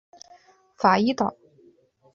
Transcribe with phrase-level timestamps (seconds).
[0.77, 1.35] 法伊岛。